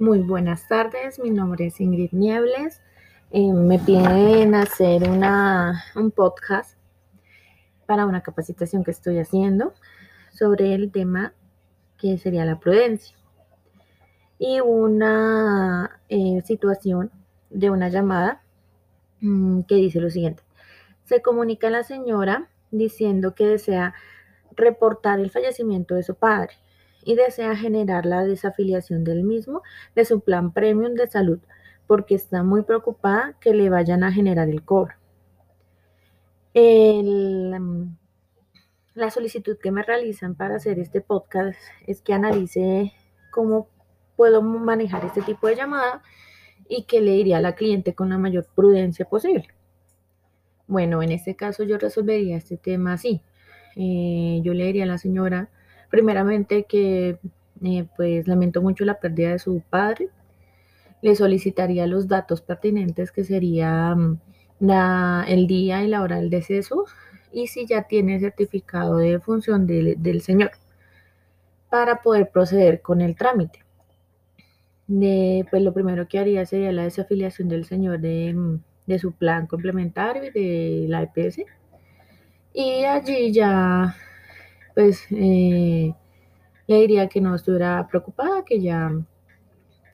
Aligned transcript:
Muy 0.00 0.20
buenas 0.20 0.68
tardes, 0.68 1.18
mi 1.18 1.30
nombre 1.30 1.66
es 1.66 1.80
Ingrid 1.80 2.12
Niebles. 2.12 2.80
Eh, 3.32 3.52
me 3.52 3.80
piden 3.80 4.54
hacer 4.54 5.10
una, 5.10 5.82
un 5.96 6.12
podcast 6.12 6.78
para 7.84 8.06
una 8.06 8.22
capacitación 8.22 8.84
que 8.84 8.92
estoy 8.92 9.18
haciendo 9.18 9.74
sobre 10.32 10.72
el 10.72 10.92
tema 10.92 11.34
que 11.96 12.16
sería 12.16 12.44
la 12.44 12.60
prudencia 12.60 13.16
y 14.38 14.60
una 14.60 16.00
eh, 16.08 16.42
situación 16.44 17.10
de 17.50 17.70
una 17.70 17.88
llamada 17.88 18.44
mmm, 19.20 19.62
que 19.62 19.74
dice 19.74 20.00
lo 20.00 20.10
siguiente. 20.10 20.44
Se 21.06 21.22
comunica 21.22 21.70
la 21.70 21.82
señora 21.82 22.48
diciendo 22.70 23.34
que 23.34 23.48
desea 23.48 23.94
reportar 24.54 25.18
el 25.18 25.32
fallecimiento 25.32 25.96
de 25.96 26.04
su 26.04 26.14
padre 26.14 26.54
y 27.08 27.14
desea 27.14 27.56
generar 27.56 28.04
la 28.04 28.22
desafiliación 28.22 29.02
del 29.02 29.24
mismo 29.24 29.62
de 29.94 30.04
su 30.04 30.20
plan 30.20 30.52
premium 30.52 30.92
de 30.92 31.06
salud 31.06 31.38
porque 31.86 32.14
está 32.14 32.42
muy 32.42 32.64
preocupada 32.64 33.34
que 33.40 33.54
le 33.54 33.70
vayan 33.70 34.04
a 34.04 34.12
generar 34.12 34.50
el 34.50 34.62
cobro. 34.62 34.92
La 38.92 39.10
solicitud 39.10 39.56
que 39.56 39.70
me 39.70 39.82
realizan 39.82 40.34
para 40.34 40.56
hacer 40.56 40.78
este 40.78 41.00
podcast 41.00 41.58
es 41.86 42.02
que 42.02 42.12
analice 42.12 42.92
cómo 43.30 43.70
puedo 44.14 44.42
manejar 44.42 45.06
este 45.06 45.22
tipo 45.22 45.46
de 45.46 45.56
llamada 45.56 46.02
y 46.68 46.84
que 46.84 47.00
le 47.00 47.12
diría 47.12 47.38
a 47.38 47.40
la 47.40 47.54
cliente 47.54 47.94
con 47.94 48.10
la 48.10 48.18
mayor 48.18 48.46
prudencia 48.54 49.06
posible. 49.06 49.48
Bueno, 50.66 51.02
en 51.02 51.12
este 51.12 51.36
caso 51.36 51.62
yo 51.64 51.78
resolvería 51.78 52.36
este 52.36 52.58
tema 52.58 52.92
así. 52.92 53.22
Eh, 53.76 54.42
yo 54.42 54.52
le 54.52 54.64
diría 54.66 54.84
a 54.84 54.88
la 54.88 54.98
señora 54.98 55.48
Primeramente 55.90 56.64
que 56.64 57.18
eh, 57.64 57.86
pues 57.96 58.28
lamento 58.28 58.62
mucho 58.62 58.84
la 58.84 59.00
pérdida 59.00 59.30
de 59.30 59.38
su 59.38 59.62
padre. 59.68 60.08
Le 61.02 61.14
solicitaría 61.14 61.86
los 61.86 62.08
datos 62.08 62.40
pertinentes 62.42 63.12
que 63.12 63.24
sería 63.24 63.94
mm, 63.94 64.18
la, 64.60 65.24
el 65.28 65.46
día 65.46 65.82
y 65.82 65.88
la 65.88 66.02
hora 66.02 66.16
del 66.16 66.30
deceso 66.30 66.84
y 67.32 67.48
si 67.48 67.66
ya 67.66 67.82
tiene 67.82 68.18
certificado 68.20 68.96
de 68.96 69.20
función 69.20 69.66
de, 69.66 69.96
del 69.98 70.22
señor 70.22 70.52
para 71.70 72.02
poder 72.02 72.30
proceder 72.30 72.80
con 72.80 73.00
el 73.00 73.16
trámite. 73.16 73.64
Pues 74.88 75.62
lo 75.62 75.74
primero 75.74 76.08
que 76.08 76.18
haría 76.18 76.46
sería 76.46 76.72
la 76.72 76.84
desafiliación 76.84 77.48
del 77.48 77.66
señor 77.66 78.00
de, 78.00 78.32
mm, 78.34 78.60
de 78.86 78.98
su 78.98 79.12
plan 79.12 79.46
complementario 79.46 80.32
de 80.32 80.86
la 80.88 81.02
EPS. 81.02 81.44
Y 82.54 82.84
allí 82.84 83.32
ya 83.32 83.94
pues 84.78 85.08
eh, 85.10 85.92
le 86.68 86.76
diría 86.76 87.08
que 87.08 87.20
no 87.20 87.34
estuviera 87.34 87.84
preocupada, 87.88 88.44
que 88.44 88.60
ya 88.60 88.92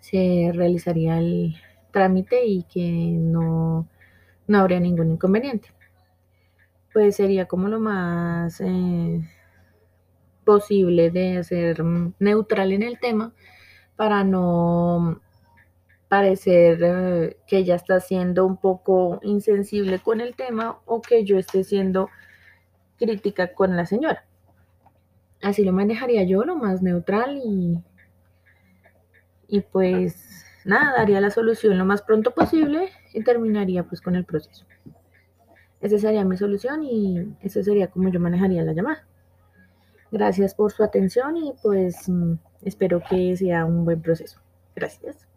se 0.00 0.50
realizaría 0.52 1.18
el 1.18 1.56
trámite 1.90 2.44
y 2.44 2.64
que 2.64 2.90
no, 3.18 3.88
no 4.46 4.58
habría 4.58 4.80
ningún 4.80 5.12
inconveniente. 5.12 5.70
Pues 6.92 7.16
sería 7.16 7.46
como 7.46 7.68
lo 7.68 7.80
más 7.80 8.60
eh, 8.60 9.22
posible 10.44 11.10
de 11.10 11.42
ser 11.44 11.82
neutral 12.18 12.72
en 12.72 12.82
el 12.82 12.98
tema 13.00 13.32
para 13.96 14.22
no 14.22 15.18
parecer 16.08 16.78
eh, 16.82 17.36
que 17.46 17.56
ella 17.56 17.76
está 17.76 18.00
siendo 18.00 18.44
un 18.44 18.58
poco 18.58 19.18
insensible 19.22 19.98
con 20.00 20.20
el 20.20 20.36
tema 20.36 20.80
o 20.84 21.00
que 21.00 21.24
yo 21.24 21.38
esté 21.38 21.64
siendo 21.64 22.10
crítica 22.98 23.54
con 23.54 23.78
la 23.78 23.86
señora. 23.86 24.26
Así 25.44 25.62
lo 25.62 25.74
manejaría 25.74 26.24
yo, 26.24 26.42
lo 26.44 26.56
más 26.56 26.80
neutral 26.80 27.38
y, 27.44 27.78
y 29.46 29.60
pues 29.60 30.46
nada, 30.64 30.96
daría 30.96 31.20
la 31.20 31.30
solución 31.30 31.76
lo 31.76 31.84
más 31.84 32.00
pronto 32.00 32.30
posible 32.30 32.88
y 33.12 33.22
terminaría 33.22 33.84
pues 33.84 34.00
con 34.00 34.16
el 34.16 34.24
proceso. 34.24 34.64
Esa 35.82 35.98
sería 35.98 36.24
mi 36.24 36.38
solución 36.38 36.82
y 36.82 37.36
esa 37.42 37.62
sería 37.62 37.88
como 37.88 38.08
yo 38.08 38.20
manejaría 38.20 38.62
la 38.62 38.72
llamada. 38.72 39.06
Gracias 40.10 40.54
por 40.54 40.72
su 40.72 40.82
atención 40.82 41.36
y 41.36 41.52
pues 41.62 42.08
mm, 42.08 42.36
espero 42.62 43.02
que 43.06 43.36
sea 43.36 43.66
un 43.66 43.84
buen 43.84 44.00
proceso. 44.00 44.40
Gracias. 44.74 45.28